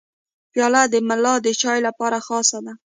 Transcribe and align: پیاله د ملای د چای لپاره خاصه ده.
پیاله 0.51 0.81
د 0.93 0.95
ملای 1.09 1.37
د 1.45 1.47
چای 1.61 1.79
لپاره 1.87 2.17
خاصه 2.27 2.59
ده. 2.65 2.73